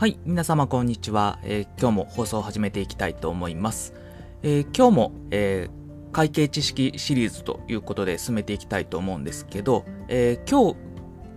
[0.00, 3.92] はい、皆様こんにちは、えー今日も放送を始めていきたいと思います。
[4.42, 10.76] えー今日も、えー会計知識シリーズということで進めていきたいと思うんですけど、え今日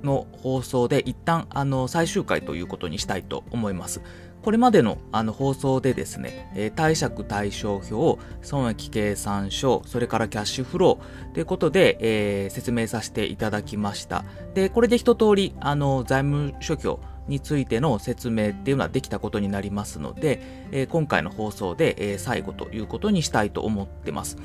[0.01, 3.99] の放送で一旦あの最終回ということにしたいと思います。
[4.41, 14.23] これまでのあの放送でですね、えー貸借対照表、損益計算書、それからキャッシュフローということで、えー説明させていただきました。
[14.53, 20.41] で、これで一通りあの財務諸表についての説明っていうのはできたことになりますので、
[20.71, 24.37] えー今回の放送で、えー最後ということにしたいと思ってます。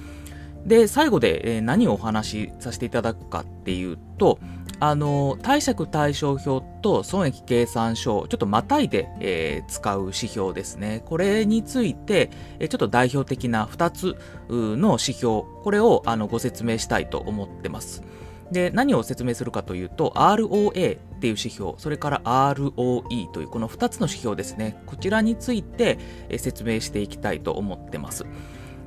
[0.64, 4.38] で、最後で、えー何をお話しさせていただくかっていうと、
[4.80, 11.02] あの、貸借対照表と損益計算書ちょっとまたいで、えー使う指標ですね。
[11.06, 14.16] これについて、えーちょっと代表的な2つ
[14.48, 18.02] の指標、これをあのご説明したいと思ってます。
[18.50, 24.80] で、何を説明するかというと、ROA っていう指標、それから ROE というこの2つの指標ですね。
[24.86, 28.24] こちらについてえ説明していきたいと思ってます。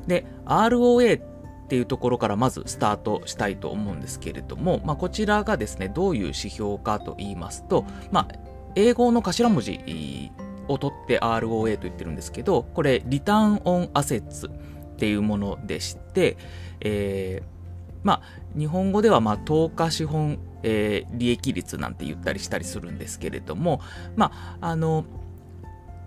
[0.07, 8.35] で、ROA っていうところからまずスタートしたいと思うんですけれども、まあ、こちらがですね、どういう指標かと言いますと、まあ、
[8.75, 10.31] 英語の頭文字
[10.69, 16.37] を取って ROA と言ってるんですけど、これ、リターンオンアセッツっていうものでして、
[16.79, 17.61] えー
[18.03, 18.21] まあ、
[18.57, 23.81] 日本語では、まあ、投下資本、えー利益率なんて言ったりしたりするんですけれども、
[24.15, 24.31] ま
[24.61, 25.05] あ、あの、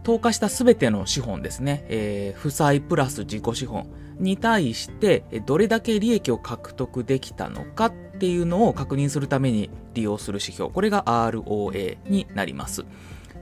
[0.02, 3.86] 投下したすべての資本ですね、えー負債プラス自己資本
[4.18, 10.70] に対して、どれだけ利益を獲得できたのかっていうのを確認するために利用する指標。
[10.70, 12.84] これが ROA になります。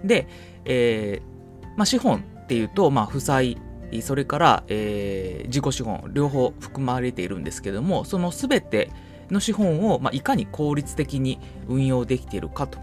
[0.05, 0.29] で、
[0.65, 3.59] えーまあ、資本っていうと、まあ、負債、
[4.03, 8.91] それから、えー自己資本、両方含まれているんですけども、そのすべて
[9.33, 12.79] の資本を、まあ、いかに効率的に運用できているかと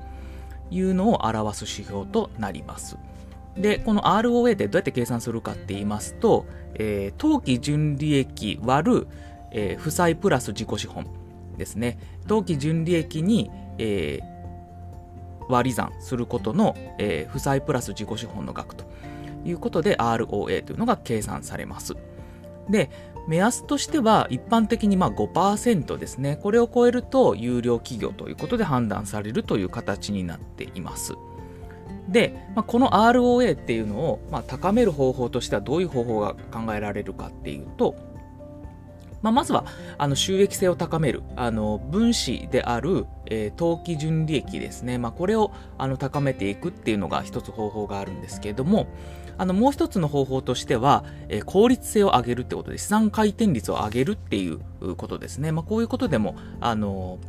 [0.72, 2.97] いうのを表す指標となります。
[3.58, 6.45] で、この ROA でどうやって計算するかって言いますと、
[6.76, 9.08] えー当期純利益割る、
[9.52, 11.08] えー負債プラス自己資本
[11.58, 11.98] ですね。
[12.27, 14.39] 当期純利益に、えー
[15.49, 18.86] 割り算することの、えー負債プラス自己資本の額と
[19.45, 21.95] いうことで ROA というのが計算されます。
[22.70, 22.89] で、
[23.27, 26.37] 目安としては一般的にまあ5%ですね。
[26.41, 31.13] これを超えると優良企業ということで判断されるという形になっています。
[32.07, 37.95] で、まあ、この ROA っていうのを、まあ、高める方法としてはどういう方法が考えられるかっていうと、
[39.21, 39.65] まあ、まずは
[39.97, 48.87] あの収益性を高めるあの分子である、えー当期純利益ですね、まあ、これをあの高めていくっていうのが一つ方法があるんですけれども
[49.37, 54.59] あのもう一つの方法としては、えー効率性を上げるってことで資産回転率を上げるっていう
[54.95, 57.19] ことですね、まあ、こういうことでもあの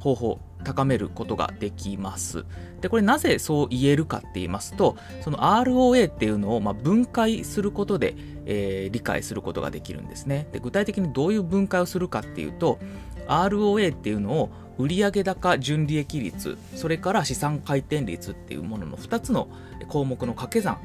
[0.00, 2.44] 方法高めることができます。
[2.80, 8.14] で、これなぜそう言えるかって言いますと、その ROA っていうのをま分解することで、
[8.46, 10.48] えー理解することができるんですね。
[10.52, 12.78] で、具体的にどういう分解をするかっていうと、
[13.26, 19.48] ROA っていうのを売上高純利益率、それから資産回転率っていうものの2つの
[19.88, 20.78] 項目の掛け算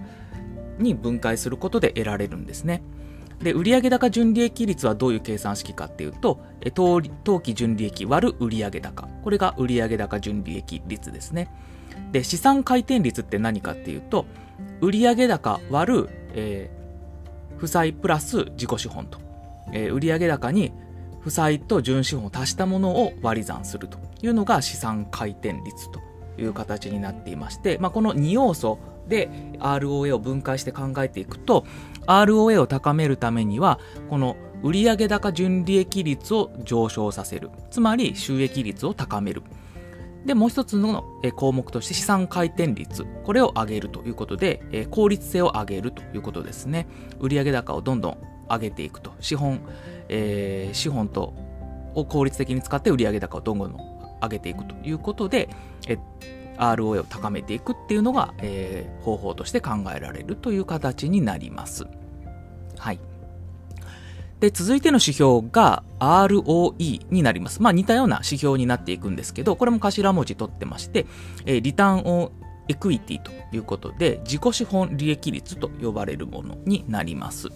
[0.79, 2.83] に分解することで得られるんですね。
[3.41, 6.39] で、売上高純利益率はどういう計算式かっていうと、
[6.73, 9.07] 当当期純利益割る売上高。
[9.23, 11.49] これが売上高純利益率ですね。
[12.11, 14.25] で、資産回転率って何かっていうと、
[14.81, 16.83] 売上高割る、えー
[17.55, 19.19] 負債プラス自己資本と。
[19.71, 20.73] えー売上高に
[21.21, 26.01] 負債と純資本を足したものを割り算するというのが資産回転率と
[26.37, 29.29] いう形になっていまして、まあ、この2要素で
[29.59, 31.65] ROA を分解して考えていくと
[32.07, 33.79] ROA を高めるためには
[34.09, 37.51] この売上高純利益率を上昇させる。
[37.69, 39.43] つまり収益率を高める。
[40.25, 41.03] でもう一つの
[41.35, 43.05] 項目として資産回転率。
[43.25, 46.87] これを上げるということで効率性を上げるということですね。
[47.19, 48.17] 売上高をどんどん
[48.49, 49.11] 上げていくと。
[49.19, 49.59] 資本、
[50.07, 51.33] えー資本と
[51.93, 53.75] を効率的に使って売上高をどんどん
[54.21, 55.49] 上げていくということで
[56.57, 61.85] ROA を高めていくっていうのが、えー方法として考えられるという形になります。
[62.77, 62.99] はい。
[64.43, 67.61] で、続いての指標が ROE になります。
[67.61, 71.05] まあ似たような指標になっていくんですけど、これも頭文字取ってまして、
[71.45, 72.31] えーリターンオン
[72.67, 77.51] エクイティということで、自己資本利益率と呼ばれるものになります。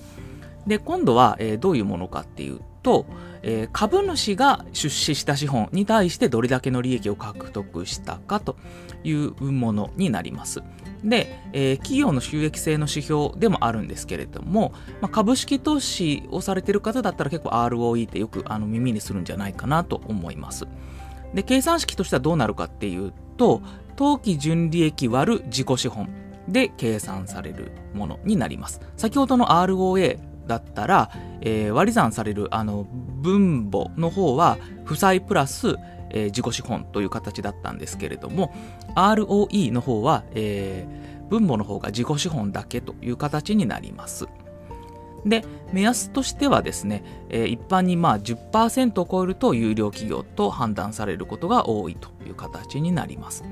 [0.65, 3.05] で、今度は、えーどういうものかっていうと、
[3.43, 8.57] えー株主が出資した資本に対してどれだけの利益を獲得したかと
[9.03, 10.61] いうものになります。
[11.03, 20.67] で、えー企業の収益性の指標でもあるんですけれども、まあ、株式投資をされてる方だったら結構 ROE ってよくあの耳にするんじゃないかなと思います。
[21.33, 23.61] で、計算式としてはどうなるかっていうと、
[23.95, 26.09] 当期純利益割る自己資本
[26.47, 28.81] で計算されるものになります。
[28.95, 31.11] 先ほどの ROA だったら、
[31.41, 32.87] えー、割り算されるあの
[33.21, 35.75] 分母の方は負債プラス、
[36.09, 38.53] えー、自己資本という形だったんですけれども
[38.95, 44.27] ROE の方は、えー、分母の方が自己資本だけという形になります。
[45.25, 53.43] で目安としてはですね、えー、一般にまあ10%を超えると有料企業と判断されることが多いという形になります。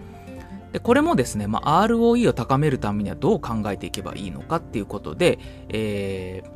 [0.75, 5.39] でこれもですね、まあ、ROE を高めるためにはどう考えていけばいいのかっていうことで、
[5.69, 6.49] えー、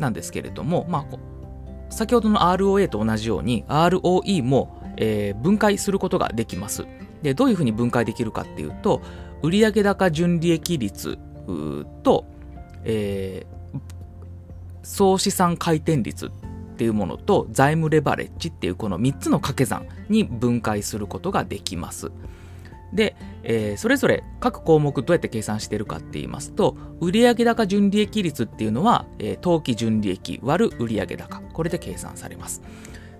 [0.00, 6.86] なんですけれども、まあ、先ほどの ROA と同じように ROE も、えー、分解することができます。
[7.22, 9.02] でどういうふうに分解できるかっていうと
[9.42, 11.18] 売上高純利益率
[12.02, 12.24] と、
[12.84, 13.80] えー、
[14.82, 16.30] 総資産回転率っ
[16.78, 22.10] ていうものと財務レバレッジっていうこの3つの掛け算に分解することができます。
[22.92, 31.40] で、えー、それぞれ各項目どうやって計算しているかって言いますと、売上高純利益率っていうのは、えー、当期純利益割る売上高。
[31.52, 32.62] これで計算されます。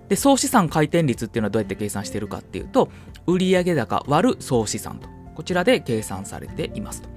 [0.09, 2.89] で、総資産回転率っていうのはどうやって計算しているかっていうと、
[3.27, 5.07] 売上高割る総資産と。
[5.35, 7.09] こちらで計算されていますと。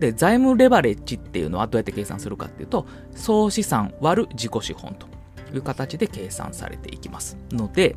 [0.00, 5.06] で、財務レバレッジっていうのはどうやって計算するかっていうと、総資産割る自己資本と
[5.54, 7.36] いう形で計算されていきます。
[7.50, 7.96] ので、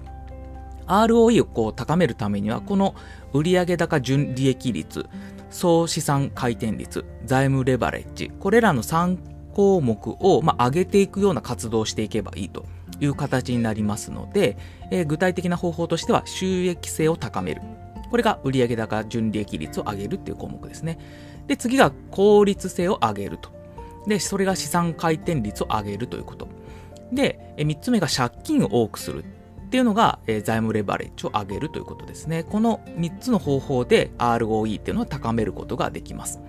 [0.87, 2.95] ROE をこう高めるためには、この
[3.33, 5.07] 売上高純利益率、
[5.49, 9.17] 総資産回転率、財務レバレッジ、これらの3
[9.53, 12.65] 項目を、まあ、上げていくような活動をしていけばいいと
[12.99, 14.57] いう形になりますので、
[14.91, 17.61] えー、具体的な方法としては収益性を高める。
[18.09, 20.99] これが売上高純利益率を上げるっていう項目ですね。
[21.47, 23.49] で、次が効率性を上げると。
[24.05, 26.47] で、それが資産回転率を上げるということ。
[27.13, 29.23] で、3つ目が借金を多くする。
[29.71, 32.43] っていうのが、えー、財務レバレッジを上げるということですね。
[32.43, 36.41] この3つの方法で ROE っていうのは高めることができます。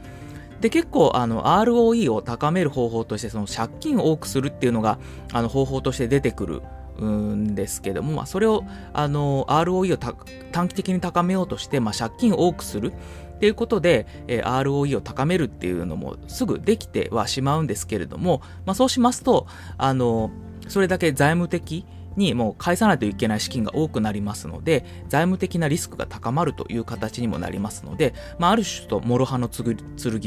[0.61, 4.99] で、結構、あの、ROE を高める方法として、その借金を多くするっていうのが、
[5.33, 6.63] あの、方法として出てくる
[7.01, 10.15] んですけども、まあ、それを、あの、ROE を
[10.51, 19.47] 短期的に高めようとして、まあ、借金を多くするっていうことで、えー、ROE を高めるっていうのもすぐできてはしまうんですけれども、まあ、そうしますと、
[19.79, 20.33] あの、
[20.67, 21.87] それだけ財務的
[22.17, 29.77] にもう返さないといけない資金が多くなりますので、財務的なリスクが高まるという形にもなりますので、まあ、ある種と諸刃の剣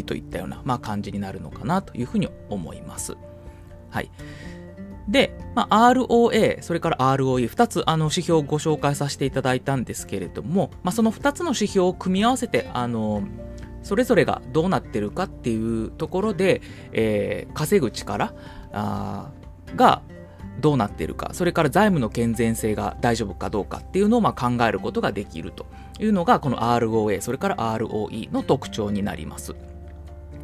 [0.04, 3.18] といったような、まあ、感じになるのかなというふうに思います。
[3.90, 4.12] はい。
[5.08, 13.24] で、まあ、ROA、それから ROE、2つあの指標をご紹介させていただいたんですけれども、まあ、その2つの指標を組み合わせて、あの、
[13.84, 16.62] それぞれがどうなってるかっていうところで、
[16.92, 18.34] えー、稼ぐ力
[18.74, 19.30] あ
[19.76, 20.02] が
[20.60, 25.66] どうなっているか、それから財務の健全性が大丈夫かどうかっていうのをま考えることができると
[26.00, 29.56] いうのが、この ROA、それから ROE の特徴になります。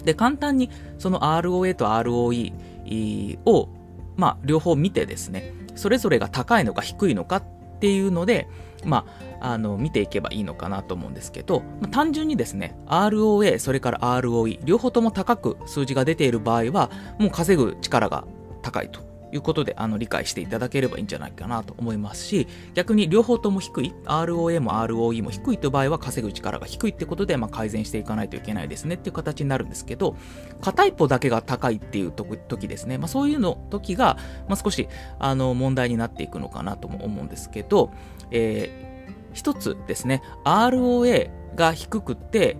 [0.04, 3.69] で、簡単にその ROA と ROE を、
[4.18, 7.44] ま、両方見てですね、それぞれが高いのか低いのかっ
[7.80, 8.48] ていうので、
[8.86, 9.06] ま
[9.40, 18.24] あ、あの見ていけばいいのかなと思うんですけど、まあ、単純にですね ROA それから ROE 両方とも高く数字が出ている場合はもう稼ぐ力が
[18.62, 30.16] 高いということであの理解していただければいいんじゃないかなと思いますし、逆に両方とも低い、ROA も ROE も低いという場合は稼ぐ力が低いってことで、まあ、改善していかないといけないですねっていう形になるんですけど、
[30.61, 34.88] 片一方だけが高いっていう時ですね、まあ、そういうの時が、まあ、少し
[35.19, 37.92] あの問題になっていくのかなとも思うんですけど、
[38.31, 42.57] えー、一つですね、ROA が低くて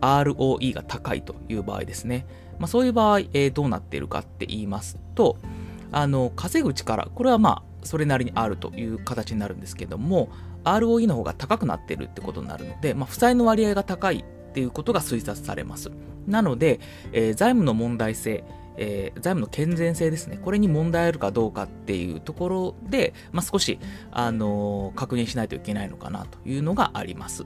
[0.00, 2.26] ROE が高いという場合ですね。
[2.58, 5.38] まあ、そういう場合、えー、どうなっているかって言いますと、
[5.94, 10.28] あの稼ぐ力これはまあそれなりにあるという形になるんですけども
[10.64, 15.90] ROE の方が高くなっているってことになるので、まあ、負債の割合が高いっていうことが推察されます
[16.26, 16.80] なので、
[17.12, 18.44] えー、財務の問題性
[18.76, 23.78] えー、財務の健全性ですね、これに問題あるかどうかっていうところで、まあ、少し、
[24.10, 27.44] あのー、確認しないといけないのかなというのがあります。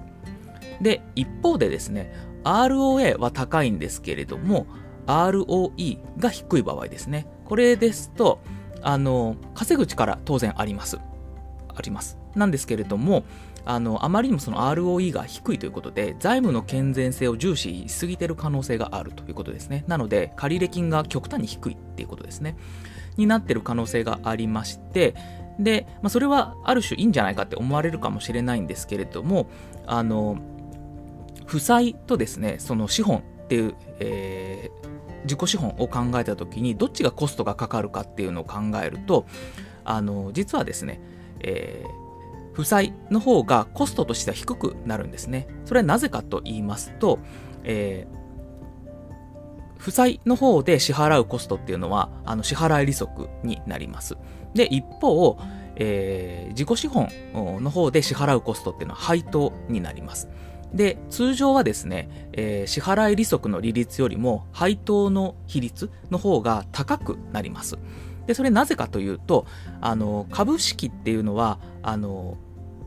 [0.81, 2.15] で、一方でですね、
[2.45, 4.67] ROA は高いんですけれども、
[5.07, 7.27] ROE が低い場合ですね。
[7.49, 8.41] これですと、
[8.83, 10.99] あの、稼ぐ力当然あります。
[11.75, 12.19] あります。
[12.35, 13.25] なんですけれども、
[13.65, 19.83] あの、あまりにもその ROE が低いということで、財務の健全性を重視しすぎている可能性があるということですね。
[19.87, 22.55] なので、借入金が極端に低いっていうことですね。
[23.17, 25.15] になっている可能性がありまして、
[25.59, 29.49] で、まあ、それはある種いいんじゃないかって思われるかもしれないんですけれども、
[29.87, 30.37] あの、
[31.47, 34.98] 負債とですね、その資本っていう、えー、
[35.29, 39.27] 自己資本を考えた時にどっちがコストがかかるかっていうのを考えると
[39.85, 41.01] あの実はですね、
[41.41, 45.47] えー、負債の方がコストとしては低くなるんですね。
[45.65, 47.21] それはなぜかと言いますと、
[47.65, 48.07] え
[49.79, 54.17] 負債の方で支払うコストっていうのは、あの支払い利息になります。
[54.55, 55.39] で、一方、
[55.77, 57.09] えー、自己資本
[57.63, 60.29] の方で支払うコストっていうのは配当になります。
[60.75, 67.79] で、通常はですね、えー、支払い利息の利率よりも配当の比率の方が高くなります。
[68.27, 69.47] で、それなぜかというと、
[69.81, 72.37] あの、株式っていうのは、あの、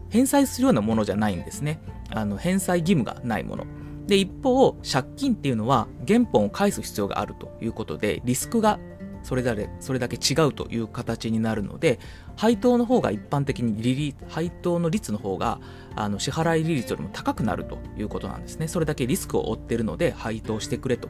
[0.10, 1.82] 返済するようなものじゃないんですね。
[2.12, 3.66] あの、返済義務がないもの。
[4.06, 8.80] で、一方、借金っていうのは原本を返す必要があるということで、リスクが
[9.24, 12.00] それだけそれだけ違うという形になるので、
[12.36, 15.60] 配当の方が一般的に利率、配当の率の方が
[15.96, 18.68] あの支払い利率よりも高くなるということなんですね。
[18.68, 21.10] それだけリスクを負っているので配当してくれと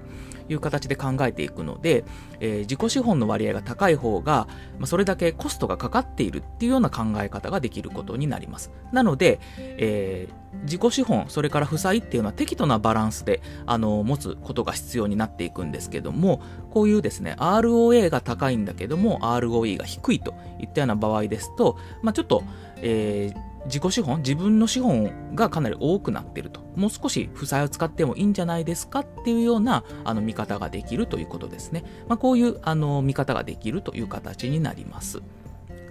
[0.49, 2.03] いう形で考えていくので、
[2.39, 4.47] えー、自己資本の割合が高い方が、
[4.79, 8.71] まあ、それだけコストがかかっているっていうような考え方ができることになります。
[8.91, 22.43] なので、えー、自己資本、それから負債っていうのは適度なバランスであの持つことが必要になっていくんですけども、こういうですね、ROA が高いんだけども、ROE が低いといったような場合合ですと、まあ、ちょっと、
[22.77, 26.61] えー自己資本、自分の資本がかなり多くなっていると。
[26.75, 31.83] もう少し負債を使ってもいいんじゃないですかっていうようなあの見方ができるということですね。
[32.07, 35.21] まあ、こういうあの見方ができるという形になります。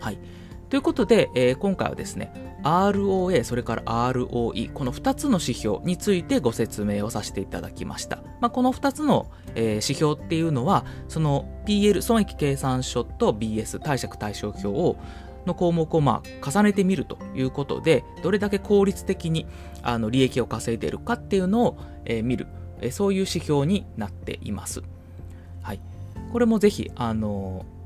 [0.00, 0.18] はい。
[0.70, 8.18] ということで、えー、今回はですね、ROA、それから ROE、この2つの指標についてご説明をさせていただきました。
[8.40, 14.96] まあ、この2つの、えー、指標っていうのは、その PL、損益計算書と BS、貸借対照表を
[15.44, 19.46] の項目をまあ重ねてみるということで、どれだけ効率的に
[19.82, 22.46] あの利益を稼いでいるかっていうのを、えー、見る、
[22.80, 24.82] えー、そういう指標になっています。
[25.62, 25.80] はい。
[26.32, 27.79] これもぜひ、あのー、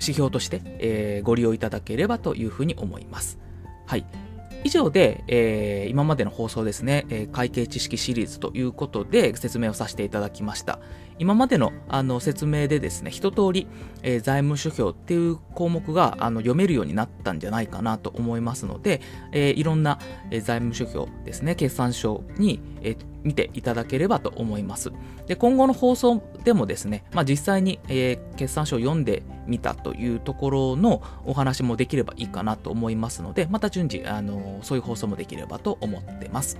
[0.00, 3.38] 指標として、えー、ご利用いただければというふうに思います。
[3.86, 4.04] はい。
[4.62, 10.78] 以上で、えー、今までの放送ですね、えー、会計知識シリーズということで説明をさせていただきました。
[11.20, 13.66] 今までのあの説明でですね、一通り、
[14.02, 19.98] えー、財務諸表っていう項目があの読めるようになったんじゃないかなと思いますので、えー、いろんな、
[20.30, 24.92] えー、財務諸表ですね、決算書に、えー、見ていただければと思います。
[25.26, 36.58] で今後の放送でもですね、まあ、実際に、えー、決算書を読んでみたというところのお話もできればいいかなと思いますので、また順次、あのそういう放送もできればと思ってます。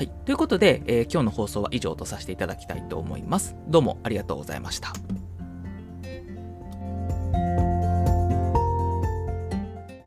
[0.00, 0.08] はい。
[0.24, 3.54] ということで、えー、今日の放送は以上とさせていただきたいと思います。
[3.68, 4.94] どうもありがとうございました。